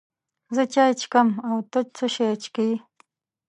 زه 0.55 0.63
چای 0.73 0.91
چکم، 1.01 1.27
او 1.47 1.55
ته 1.71 1.79
څه 1.95 2.05
شی 2.13 2.29
چیکې؟ 2.41 2.69